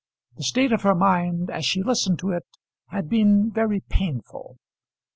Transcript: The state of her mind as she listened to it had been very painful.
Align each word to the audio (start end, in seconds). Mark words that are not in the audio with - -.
The 0.37 0.41
state 0.43 0.71
of 0.71 0.81
her 0.81 0.95
mind 0.95 1.51
as 1.51 1.63
she 1.63 1.83
listened 1.83 2.17
to 2.21 2.31
it 2.31 2.43
had 2.87 3.07
been 3.07 3.51
very 3.51 3.81
painful. 3.81 4.57